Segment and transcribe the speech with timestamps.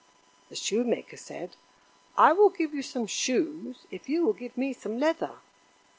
[0.49, 1.55] The Shoemaker said:
[2.17, 5.35] "I will give you some shoes if you will give me some leather."